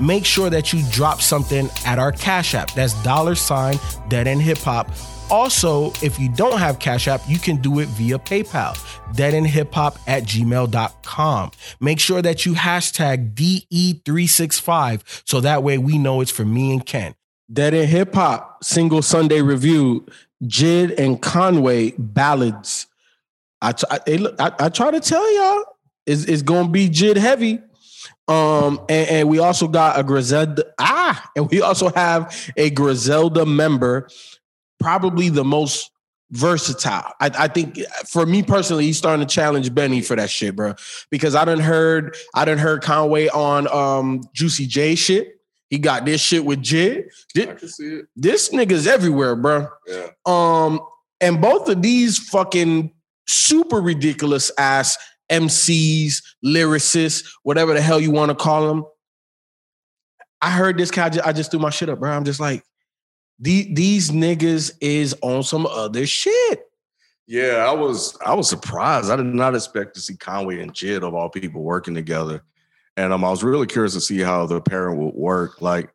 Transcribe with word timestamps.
make 0.00 0.24
sure 0.24 0.50
that 0.50 0.72
you 0.72 0.82
drop 0.90 1.20
something 1.20 1.68
at 1.86 1.98
our 1.98 2.12
Cash 2.12 2.54
App. 2.54 2.72
That's 2.72 3.00
dollar 3.02 3.34
sign 3.34 3.78
Dead 4.08 4.26
End 4.26 4.42
Hip 4.42 4.58
Hop. 4.58 4.90
Also, 5.32 5.92
if 6.02 6.20
you 6.20 6.28
don't 6.28 6.58
have 6.58 6.78
Cash 6.78 7.08
App, 7.08 7.22
you 7.26 7.38
can 7.38 7.56
do 7.56 7.78
it 7.78 7.88
via 7.88 8.18
PayPal, 8.18 8.76
deadendhiphop 9.14 9.96
at 10.06 10.24
gmail.com. 10.24 11.50
Make 11.80 12.00
sure 12.00 12.20
that 12.20 12.44
you 12.44 12.52
hashtag 12.52 13.32
DE365 13.32 15.22
so 15.24 15.40
that 15.40 15.62
way 15.62 15.78
we 15.78 15.96
know 15.96 16.20
it's 16.20 16.30
for 16.30 16.44
me 16.44 16.72
and 16.72 16.84
Ken. 16.84 17.14
Dead 17.50 17.72
End 17.72 17.88
Hip 17.88 18.14
Hop 18.14 18.62
single 18.62 19.00
Sunday 19.00 19.40
review, 19.40 20.06
Jid 20.44 20.98
and 20.98 21.20
Conway 21.20 21.92
ballads. 21.96 22.86
I 23.62 23.72
try 23.72 24.90
to 24.90 25.00
tell 25.00 25.34
y'all, 25.34 25.64
it's, 26.04 26.24
it's 26.24 26.42
going 26.42 26.66
to 26.66 26.72
be 26.72 26.90
Jid 26.90 27.16
heavy. 27.16 27.60
Um, 28.32 28.78
and, 28.88 29.08
and, 29.08 29.28
we 29.28 29.38
also 29.40 29.68
got 29.68 29.98
a 29.98 30.02
Griselda. 30.02 30.64
Ah, 30.80 31.30
and 31.36 31.50
we 31.50 31.60
also 31.60 31.90
have 31.90 32.52
a 32.56 32.70
Griselda 32.70 33.44
member 33.44 34.08
probably 34.80 35.28
the 35.28 35.44
most 35.44 35.90
versatile. 36.30 37.12
I, 37.20 37.30
I, 37.38 37.48
think 37.48 37.78
for 38.08 38.24
me 38.24 38.42
personally, 38.42 38.84
he's 38.84 38.96
starting 38.96 39.26
to 39.26 39.32
challenge 39.32 39.74
Benny 39.74 40.00
for 40.00 40.16
that 40.16 40.30
shit, 40.30 40.56
bro. 40.56 40.74
Because 41.10 41.34
I 41.34 41.44
done 41.44 41.60
heard 41.60 42.16
I 42.34 42.44
done 42.44 42.58
heard 42.58 42.82
Conway 42.82 43.28
on 43.28 43.68
um 43.68 44.22
Juicy 44.32 44.66
J 44.66 44.94
shit. 44.94 45.38
He 45.68 45.78
got 45.78 46.04
this 46.04 46.20
shit 46.20 46.44
with 46.44 46.60
Jid. 46.60 47.04
This, 47.34 47.80
this 48.14 48.50
nigga's 48.50 48.86
everywhere, 48.86 49.34
bro. 49.34 49.68
Yeah. 49.86 50.08
Um, 50.26 50.80
and 51.20 51.40
both 51.40 51.66
of 51.68 51.80
these 51.80 52.18
fucking 52.18 52.92
super 53.26 53.80
ridiculous 53.80 54.50
ass 54.58 54.98
MCs, 55.32 56.22
lyricists, 56.44 57.26
whatever 57.42 57.74
the 57.74 57.80
hell 57.80 58.00
you 58.00 58.10
want 58.10 58.30
to 58.30 58.34
call 58.34 58.68
them. 58.68 58.84
I 60.40 60.50
heard 60.50 60.76
this 60.76 60.90
guy. 60.90 61.10
I 61.24 61.32
just 61.32 61.50
threw 61.50 61.60
my 61.60 61.70
shit 61.70 61.88
up, 61.88 62.00
bro. 62.00 62.10
I'm 62.10 62.24
just 62.24 62.40
like, 62.40 62.62
the, 63.38 63.72
these 63.72 64.10
niggas 64.10 64.72
is 64.80 65.16
on 65.22 65.42
some 65.42 65.66
other 65.66 66.06
shit. 66.06 66.64
Yeah, 67.26 67.66
I 67.68 67.72
was 67.72 68.18
I 68.24 68.34
was 68.34 68.48
surprised. 68.48 69.10
I 69.10 69.16
did 69.16 69.26
not 69.26 69.54
expect 69.54 69.94
to 69.94 70.00
see 70.00 70.16
Conway 70.16 70.60
and 70.60 70.74
Jid 70.74 71.06
of 71.06 71.14
all 71.14 71.30
people 71.30 71.62
working 71.62 71.94
together. 71.94 72.42
And 72.96 73.12
um, 73.12 73.24
I 73.24 73.30
was 73.30 73.44
really 73.44 73.66
curious 73.66 73.94
to 73.94 74.00
see 74.00 74.18
how 74.18 74.44
the 74.46 74.60
pairing 74.60 74.98
would 74.98 75.14
work. 75.14 75.62
Like, 75.62 75.90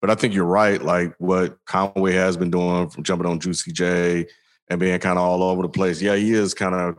but 0.00 0.10
I 0.10 0.14
think 0.14 0.34
you're 0.34 0.44
right. 0.44 0.80
Like 0.80 1.14
what 1.18 1.58
Conway 1.66 2.12
has 2.12 2.36
been 2.36 2.50
doing 2.50 2.88
from 2.88 3.02
jumping 3.02 3.26
on 3.26 3.40
Juicy 3.40 3.72
J 3.72 4.26
and 4.70 4.80
being 4.80 4.98
kind 5.00 5.18
of 5.18 5.24
all 5.24 5.42
over 5.42 5.62
the 5.62 5.68
place. 5.68 6.00
Yeah, 6.00 6.14
he 6.14 6.32
is 6.32 6.54
kind 6.54 6.74
of 6.74 6.96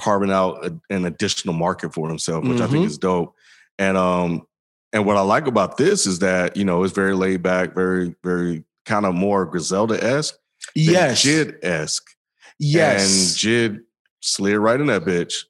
carving 0.00 0.30
out 0.30 0.64
a, 0.64 0.78
an 0.90 1.04
additional 1.04 1.54
market 1.54 1.94
for 1.94 2.08
himself, 2.08 2.44
which 2.44 2.54
mm-hmm. 2.54 2.62
I 2.62 2.66
think 2.66 2.78
mm-hmm. 2.78 2.86
is 2.86 2.98
dope. 2.98 3.34
And 3.78 3.96
um, 3.96 4.46
and 4.92 5.06
what 5.06 5.16
I 5.16 5.20
like 5.20 5.46
about 5.46 5.76
this 5.76 6.06
is 6.06 6.20
that 6.20 6.56
you 6.56 6.64
know 6.64 6.82
it's 6.82 6.94
very 6.94 7.14
laid 7.14 7.42
back, 7.42 7.74
very 7.74 8.14
very 8.22 8.64
kind 8.86 9.06
of 9.06 9.14
more 9.14 9.44
Griselda 9.44 10.02
esque. 10.02 10.34
Yes. 10.74 11.24
Jid 11.24 11.62
esque. 11.62 12.08
Yes. 12.58 13.02
And 13.02 13.36
Jid 13.36 13.80
slid 14.20 14.58
right 14.58 14.80
in 14.80 14.86
that 14.88 15.04
bitch 15.04 15.44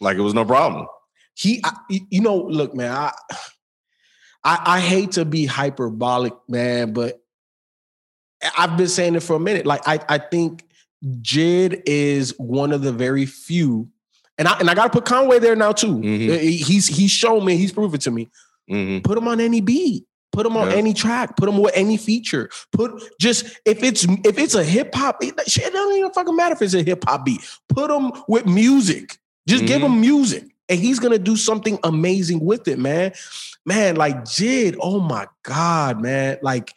like 0.00 0.16
it 0.16 0.22
was 0.22 0.34
no 0.34 0.44
problem. 0.44 0.86
He, 1.34 1.60
I, 1.64 1.72
you 1.88 2.20
know, 2.20 2.36
look, 2.36 2.74
man, 2.74 2.92
I, 2.92 3.12
I, 4.44 4.62
I 4.66 4.80
hate 4.80 5.12
to 5.12 5.24
be 5.24 5.46
hyperbolic, 5.46 6.34
man, 6.48 6.92
but 6.92 7.20
I've 8.58 8.76
been 8.76 8.88
saying 8.88 9.14
it 9.14 9.22
for 9.22 9.36
a 9.36 9.40
minute. 9.40 9.64
Like, 9.64 9.80
I, 9.86 10.00
I 10.08 10.18
think 10.18 10.64
Jid 11.22 11.82
is 11.86 12.34
one 12.38 12.72
of 12.72 12.82
the 12.82 12.92
very 12.92 13.24
few, 13.24 13.88
and 14.38 14.48
I 14.48 14.58
and 14.58 14.68
I 14.70 14.74
got 14.74 14.84
to 14.84 14.90
put 14.90 15.04
Conway 15.04 15.38
there 15.38 15.56
now 15.56 15.72
too. 15.72 15.96
Mm-hmm. 15.96 16.38
He's 16.40 16.86
he's 16.86 17.10
shown 17.10 17.44
me, 17.44 17.56
he's 17.56 17.72
proven 17.72 18.00
to 18.00 18.10
me. 18.10 18.28
Mm-hmm. 18.70 19.02
Put 19.02 19.18
him 19.18 19.28
on 19.28 19.40
any 19.40 19.60
beat. 19.60 20.06
Put 20.32 20.42
them 20.42 20.56
on 20.56 20.70
yeah. 20.70 20.76
any 20.76 20.94
track. 20.94 21.36
Put 21.36 21.46
them 21.46 21.58
with 21.58 21.72
any 21.76 21.96
feature. 21.96 22.50
Put 22.72 23.02
just 23.20 23.44
if 23.64 23.82
it's 23.82 24.04
if 24.24 24.38
it's 24.38 24.54
a 24.54 24.64
hip 24.64 24.94
hop, 24.94 25.22
it, 25.22 25.34
shit 25.48 25.72
doesn't 25.72 25.96
even 25.96 26.10
fucking 26.12 26.34
matter 26.34 26.54
if 26.54 26.62
it's 26.62 26.74
a 26.74 26.82
hip 26.82 27.04
hop 27.06 27.24
beat. 27.24 27.40
Put 27.68 27.88
them 27.88 28.10
with 28.26 28.46
music. 28.46 29.18
Just 29.46 29.64
mm-hmm. 29.64 29.68
give 29.68 29.82
him 29.82 30.00
music, 30.00 30.44
and 30.68 30.80
he's 30.80 30.98
gonna 30.98 31.18
do 31.18 31.36
something 31.36 31.78
amazing 31.84 32.40
with 32.40 32.66
it, 32.66 32.78
man. 32.78 33.12
Man, 33.64 33.96
like 33.96 34.24
Jid. 34.24 34.76
Oh 34.80 35.00
my 35.00 35.28
god, 35.42 36.00
man. 36.00 36.38
Like. 36.42 36.72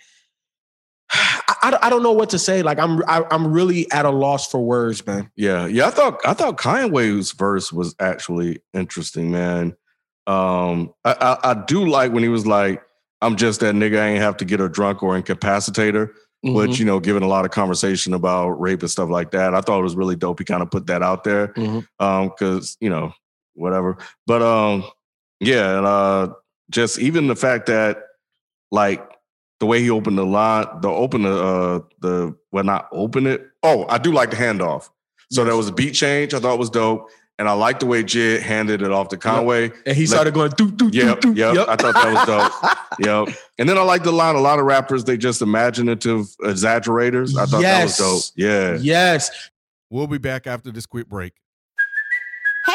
I, 1.48 1.78
I, 1.84 1.90
don't 1.90 2.04
know 2.04 2.12
what 2.12 2.30
to 2.32 2.40
say. 2.40 2.62
Like 2.62 2.78
I'm 2.78 3.02
I, 3.08 3.18
am 3.18 3.26
i 3.32 3.36
am 3.36 3.54
really 3.54 3.90
at 3.92 4.06
a 4.06 4.10
loss 4.10 4.50
for 4.50 4.60
words, 4.60 5.06
man. 5.06 5.32
Yeah, 5.36 5.66
yeah. 5.66 5.88
I 5.88 5.92
thought 5.92 6.20
I 6.26 6.34
thought 6.34 6.58
Conway's 6.58 7.32
verse 7.32 7.72
was 7.72 7.96
actually 8.00 8.62
interesting, 8.74 9.32
man. 9.32 9.76
Um, 10.28 10.94
I, 11.06 11.16
I, 11.22 11.52
I 11.52 11.64
do 11.66 11.88
like 11.88 12.12
when 12.12 12.24
he 12.24 12.30
was 12.30 12.46
like, 12.46 12.84
I'm 13.22 13.38
just 13.38 13.62
that 13.62 13.76
nigga. 13.76 14.00
I 14.00 14.08
ain't 14.08 14.22
have 14.22 14.38
to 14.38 14.46
get 14.46 14.60
a 14.60 14.68
drunk 14.68 15.02
or 15.02 15.20
incapacitator. 15.20 16.12
Mm-hmm. 16.46 16.54
But 16.54 16.80
you 16.80 16.86
know, 16.86 17.00
given 17.00 17.24
a 17.24 17.28
lot 17.28 17.46
of 17.46 17.52
conversation 17.52 18.14
about 18.14 18.50
rape 18.60 18.82
and 18.82 18.92
stuff 18.92 19.10
like 19.10 19.32
that, 19.32 19.56
I 19.56 19.62
thought 19.62 19.80
it 19.80 19.84
was 19.84 19.96
really 19.96 20.16
dope. 20.16 20.40
He 20.40 20.46
kind 20.46 20.62
of 20.62 20.70
put 20.70 20.88
that 20.88 21.02
out 21.02 21.24
there, 21.24 21.50
mm-hmm. 21.50 21.80
um, 22.06 22.30
because 22.30 22.78
you 22.80 22.90
know, 22.90 23.14
whatever. 23.54 23.98
But 24.28 24.42
um, 24.42 24.84
yeah, 25.40 25.78
and 25.78 25.86
uh, 25.88 26.34
just 26.70 27.00
even 27.00 27.28
the 27.28 27.36
fact 27.36 27.68
that 27.68 28.04
like 28.72 29.04
the 29.60 29.66
way 29.66 29.82
he 29.82 29.90
opened 29.90 30.18
the 30.18 30.26
line, 30.26 30.66
the 30.82 30.90
open 30.90 31.24
the 31.24 31.44
uh 31.44 31.80
the 32.00 32.36
well 32.52 32.64
not 32.64 32.88
open 32.92 33.26
it. 33.28 33.48
Oh, 33.64 33.86
I 33.90 33.98
do 33.98 34.12
like 34.12 34.30
the 34.30 34.36
handoff. 34.36 34.90
So 35.32 35.42
yes. 35.42 35.48
there 35.48 35.58
was 35.58 35.68
a 35.68 35.74
beat 35.74 35.94
change. 35.94 36.34
I 36.34 36.40
thought 36.40 36.58
was 36.58 36.70
dope. 36.70 37.10
And 37.40 37.48
I 37.48 37.52
liked 37.52 37.82
the 37.82 37.86
way 37.86 38.04
Jid 38.04 38.42
handed 38.42 38.82
it 38.82 38.92
off 38.92 39.10
to 39.10 39.18
Conway. 39.18 39.64
Yep. 39.64 39.76
And 39.86 39.96
he 39.96 40.08
started 40.08 40.34
going, 40.34 40.52
doo, 40.52 40.72
doo, 40.72 40.90
yep, 40.92 41.22
doo, 41.22 41.34
yep. 41.34 41.54
yep. 41.54 41.68
I 41.68 41.76
thought 41.76 41.94
that 41.94 42.12
was 42.12 42.26
dope. 42.26 43.28
yep. 43.28 43.38
And 43.60 43.70
then 43.70 43.78
I 43.78 43.82
like 43.82 44.02
the 44.02 44.12
line, 44.12 44.34
a 44.34 44.40
lot 44.40 44.58
of 44.58 44.66
rappers, 44.66 45.04
they 45.04 45.18
just 45.18 45.44
imaginative 45.44 46.36
exaggerators. 46.42 47.38
I 47.38 47.46
thought 47.46 47.62
yes. 47.62 47.98
that 47.98 48.04
was 48.04 48.32
dope. 48.32 48.34
Yeah. 48.36 48.78
Yes. 48.82 49.52
We'll 49.92 50.08
be 50.08 50.18
back 50.18 50.48
after 50.48 50.72
this 50.72 50.88
quick 50.88 51.08
break. 51.08 51.34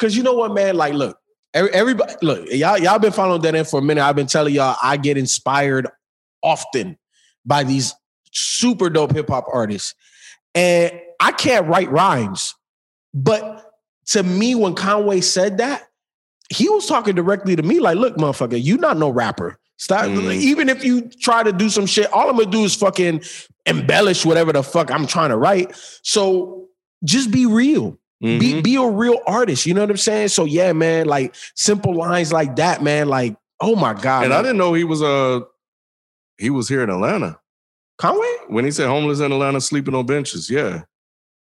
Cause 0.00 0.16
you 0.16 0.22
know 0.22 0.34
what, 0.34 0.54
man? 0.54 0.76
Like, 0.76 0.94
look, 0.94 1.18
everybody, 1.54 2.14
look, 2.22 2.48
y'all, 2.50 2.78
y'all 2.78 2.98
been 2.98 3.12
following 3.12 3.42
that 3.42 3.54
in 3.54 3.64
for 3.64 3.80
a 3.80 3.82
minute. 3.82 4.02
I've 4.02 4.16
been 4.16 4.26
telling 4.26 4.54
y'all 4.54 4.76
I 4.82 4.96
get 4.96 5.18
inspired 5.18 5.88
often 6.42 6.98
by 7.44 7.64
these 7.64 7.94
super 8.32 8.90
dope 8.90 9.12
hip 9.12 9.28
hop 9.28 9.46
artists. 9.52 9.94
And 10.54 10.98
I 11.20 11.32
can't 11.32 11.66
write 11.66 11.90
rhymes. 11.90 12.54
But 13.12 13.72
to 14.06 14.22
me, 14.22 14.54
when 14.54 14.74
Conway 14.74 15.20
said 15.20 15.58
that, 15.58 15.88
he 16.48 16.68
was 16.68 16.86
talking 16.86 17.14
directly 17.14 17.54
to 17.54 17.62
me, 17.62 17.78
like, 17.78 17.96
look, 17.96 18.16
motherfucker, 18.16 18.60
you 18.60 18.76
not 18.76 18.96
no 18.96 19.10
rapper. 19.10 19.58
Stop. 19.76 20.06
Mm. 20.06 20.32
Even 20.32 20.68
if 20.68 20.84
you 20.84 21.08
try 21.08 21.42
to 21.42 21.52
do 21.52 21.70
some 21.70 21.86
shit, 21.86 22.12
all 22.12 22.28
I'm 22.28 22.36
gonna 22.36 22.50
do 22.50 22.64
is 22.64 22.74
fucking 22.74 23.22
embellish 23.66 24.26
whatever 24.26 24.52
the 24.52 24.62
fuck 24.62 24.90
I'm 24.90 25.06
trying 25.06 25.30
to 25.30 25.36
write. 25.36 25.74
So 26.02 26.68
just 27.04 27.30
be 27.30 27.46
real. 27.46 27.98
Mm-hmm. 28.22 28.38
Be 28.38 28.60
be 28.60 28.76
a 28.76 28.86
real 28.86 29.18
artist. 29.26 29.66
You 29.66 29.74
know 29.74 29.80
what 29.80 29.90
I'm 29.90 29.96
saying? 29.96 30.28
So 30.28 30.44
yeah, 30.44 30.72
man, 30.72 31.06
like 31.06 31.34
simple 31.54 31.94
lines 31.94 32.32
like 32.32 32.56
that, 32.56 32.82
man. 32.82 33.08
Like, 33.08 33.36
oh 33.60 33.74
my 33.76 33.94
God. 33.94 34.24
And 34.24 34.30
man. 34.30 34.38
I 34.38 34.42
didn't 34.42 34.58
know 34.58 34.74
he 34.74 34.84
was 34.84 35.02
uh 35.02 35.40
he 36.38 36.50
was 36.50 36.68
here 36.68 36.82
in 36.82 36.90
Atlanta. 36.90 37.38
Conway? 37.98 38.34
When 38.48 38.64
he 38.64 38.70
said 38.70 38.88
homeless 38.88 39.20
in 39.20 39.32
Atlanta 39.32 39.60
sleeping 39.60 39.94
on 39.94 40.06
benches. 40.06 40.50
Yeah. 40.50 40.82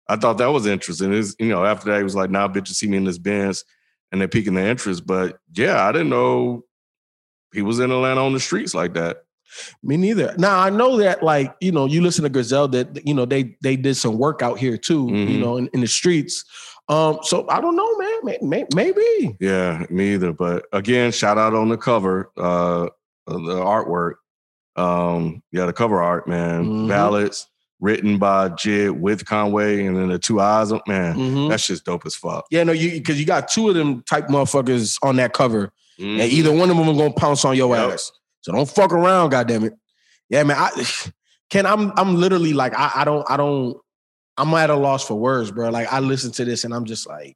I 0.10 0.16
thought 0.16 0.38
that 0.38 0.48
was 0.48 0.66
interesting. 0.66 1.14
Is 1.14 1.36
you 1.40 1.50
know, 1.50 1.66
after 1.66 1.92
that, 1.92 1.98
he 1.98 2.04
was 2.04 2.16
like, 2.16 2.30
now 2.30 2.48
nah, 2.48 2.54
bitches 2.54 2.76
see 2.76 2.88
me 2.88 2.98
in 2.98 3.04
this 3.04 3.18
Benz 3.18 3.64
and 4.12 4.22
they're 4.22 4.28
piquing 4.28 4.54
their 4.54 4.68
interest. 4.68 5.06
But 5.06 5.40
yeah, 5.54 5.88
I 5.88 5.92
didn't 5.92 6.10
know 6.10 6.64
he 7.54 7.62
was 7.62 7.80
in 7.80 7.92
Atlanta 7.92 8.24
on 8.24 8.34
the 8.34 8.40
streets 8.40 8.74
like 8.74 8.94
that. 8.94 9.24
Me 9.84 9.98
neither. 9.98 10.34
Now 10.38 10.60
I 10.60 10.70
know 10.70 10.98
that, 10.98 11.24
like 11.24 11.56
you 11.62 11.72
know, 11.72 11.86
you 11.86 12.02
listen 12.02 12.24
to 12.24 12.30
Griselda. 12.30 12.84
That 12.84 13.08
you 13.08 13.14
know 13.14 13.26
they 13.26 13.56
they 13.62 13.76
did 13.76 13.96
some 13.96 14.18
work 14.18 14.42
out 14.42 14.60
here 14.60 14.78
too. 14.78 15.06
Mm-hmm. 15.06 15.32
You 15.32 15.40
know, 15.40 15.58
in, 15.58 15.68
in, 15.74 15.82
the 15.82 15.88
streets. 15.88 16.44
Um, 16.90 17.20
so 17.22 17.46
I 17.50 17.60
don't 17.60 17.76
know, 17.76 17.98
man. 17.98 18.68
Maybe. 18.74 19.36
Yeah, 19.40 19.86
me 19.90 20.14
either. 20.14 20.32
But 20.34 20.66
again, 20.74 21.12
shout 21.12 21.38
out 21.38 21.54
on 21.54 21.70
the 21.70 21.78
cover. 21.78 22.32
Uh, 22.38 22.88
the 23.26 23.36
artwork. 23.36 24.16
Um, 24.76 25.42
yeah, 25.52 25.66
the 25.66 25.74
cover 25.74 26.02
art, 26.02 26.28
man. 26.28 26.66
Mhm. 26.66 26.88
Ballads 26.88 27.48
written 27.80 28.18
by 28.18 28.50
Jid 28.50 28.92
with 29.00 29.26
Conway, 29.26 29.86
and 29.86 29.96
then 29.98 30.10
the 30.10 30.20
two 30.20 30.40
eyes. 30.40 30.72
Man, 30.88 31.16
Mhm. 31.16 31.50
that's 31.50 31.68
just 31.68 31.84
dope 31.86 32.06
as 32.06 32.16
fuck. 32.16 32.46
Yeah, 32.52 32.64
no, 32.64 32.72
you 32.72 32.92
because 32.92 33.20
you 33.20 33.26
got 33.26 33.48
two 33.50 33.70
of 33.70 33.76
them 33.76 34.04
type 34.10 34.28
motherfuckers 34.28 34.98
on 35.02 35.16
that 35.18 35.34
cover, 35.34 35.72
Mhm. 36.00 36.20
and 36.22 36.32
either 36.32 36.52
one 36.52 36.70
of 36.70 36.78
them 36.78 36.88
are 36.90 36.94
gonna 36.96 37.12
pounce 37.14 37.44
on 37.44 37.56
your 37.58 37.76
Yep. 37.76 37.94
ass. 37.94 38.12
So 38.48 38.54
don't 38.54 38.70
fuck 38.70 38.94
around, 38.94 39.32
goddamn 39.32 39.66
it. 39.66 39.74
Yeah, 40.30 40.44
man. 40.44 40.56
I 40.58 40.86
Ken, 41.50 41.66
I'm 41.66 41.92
I'm 41.98 42.16
literally 42.16 42.54
like 42.54 42.74
I, 42.74 42.92
I 42.96 43.04
don't 43.04 43.30
I 43.30 43.36
don't 43.36 43.76
I'm 44.38 44.54
at 44.54 44.70
a 44.70 44.76
loss 44.76 45.06
for 45.06 45.16
words, 45.16 45.52
bro. 45.52 45.70
Like 45.70 45.92
I 45.92 46.00
listen 46.00 46.32
to 46.32 46.46
this 46.46 46.64
and 46.64 46.74
I'm 46.74 46.86
just 46.86 47.06
like, 47.10 47.36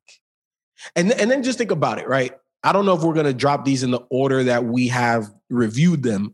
and 0.95 1.11
and 1.11 1.29
then 1.29 1.43
just 1.43 1.57
think 1.57 1.71
about 1.71 1.99
it, 1.99 2.07
right? 2.07 2.31
I 2.63 2.71
don't 2.71 2.85
know 2.85 2.95
if 2.95 3.03
we're 3.03 3.13
gonna 3.13 3.33
drop 3.33 3.65
these 3.65 3.83
in 3.83 3.91
the 3.91 3.99
order 4.09 4.45
that 4.45 4.63
we 4.63 4.87
have 4.87 5.29
reviewed 5.49 6.01
them, 6.01 6.33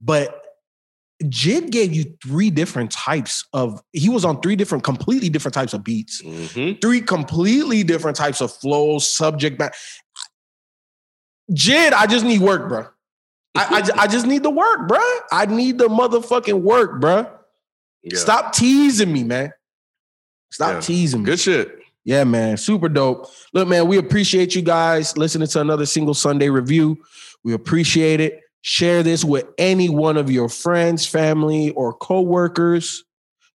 but 0.00 0.40
Jid 1.24 1.70
gave 1.70 1.92
you 1.92 2.16
three 2.22 2.50
different 2.50 2.92
types 2.92 3.44
of. 3.52 3.82
He 3.92 4.08
was 4.08 4.24
on 4.24 4.40
three 4.40 4.54
different, 4.54 4.84
completely 4.84 5.30
different 5.30 5.54
types 5.54 5.72
of 5.74 5.82
beats 5.82 6.22
Mhm. 6.22 6.80
three 6.80 7.00
completely 7.00 7.82
different 7.82 8.16
types 8.16 8.40
of 8.40 8.52
flows, 8.54 9.04
subject 9.04 9.58
matter. 9.58 9.74
Jid, 11.50 11.92
I 11.92 12.06
just 12.06 12.24
need 12.24 12.40
work, 12.40 12.68
bro. 12.68 12.86
I, 13.54 13.82
I, 13.96 14.02
I 14.04 14.06
just 14.06 14.26
need 14.26 14.42
the 14.42 14.50
work, 14.50 14.88
bro. 14.88 14.98
I 15.30 15.46
need 15.46 15.78
the 15.78 15.88
motherfucking 15.88 16.60
work, 16.62 17.00
bro. 17.00 17.26
Yeah. 18.02 18.18
Stop 18.18 18.54
teasing 18.54 19.12
me, 19.12 19.24
man. 19.24 19.52
Stop 20.50 20.74
Yeah. 20.74 20.80
teasing 20.80 21.20
me. 21.22 21.26
Good 21.26 21.40
shit. 21.40 21.78
Yeah, 22.04 22.24
man. 22.24 22.56
Super 22.56 22.88
dope. 22.88 23.28
Look, 23.52 23.68
man, 23.68 23.86
we 23.86 23.96
appreciate 23.98 24.54
you 24.54 24.62
guys 24.62 25.16
listening 25.16 25.48
to 25.48 25.60
another 25.60 25.86
single 25.86 26.14
Sunday 26.14 26.48
review. 26.48 26.98
We 27.44 27.52
appreciate 27.52 28.20
it. 28.20 28.40
Share 28.62 29.02
this 29.02 29.24
with 29.24 29.46
any 29.58 29.88
one 29.88 30.16
of 30.16 30.30
your 30.30 30.48
friends, 30.48 31.06
family, 31.06 31.70
or 31.70 31.92
coworkers. 31.92 33.04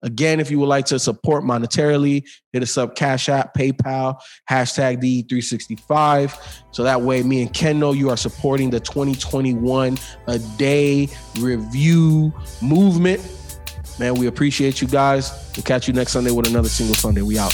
Again, 0.03 0.39
if 0.39 0.51
you 0.51 0.59
would 0.59 0.67
like 0.67 0.85
to 0.87 0.99
support 0.99 1.43
monetarily, 1.43 2.23
hit 2.51 2.61
us 2.61 2.77
up 2.77 2.95
Cash 2.95 3.29
App, 3.29 3.55
PayPal, 3.55 4.19
hashtag 4.49 5.01
D365. 5.01 6.63
So 6.71 6.83
that 6.83 7.01
way, 7.01 7.23
me 7.23 7.41
and 7.41 7.53
Ken 7.53 7.79
know 7.79 7.93
you 7.93 8.09
are 8.09 8.17
supporting 8.17 8.69
the 8.69 8.79
2021 8.79 9.97
a 10.27 10.39
day 10.57 11.09
review 11.39 12.33
movement. 12.61 13.21
Man, 13.99 14.15
we 14.15 14.27
appreciate 14.27 14.81
you 14.81 14.87
guys. 14.87 15.31
We'll 15.55 15.63
catch 15.63 15.87
you 15.87 15.93
next 15.93 16.11
Sunday 16.11 16.31
with 16.31 16.47
another 16.47 16.69
single 16.69 16.95
Sunday. 16.95 17.21
We 17.21 17.37
out. 17.37 17.53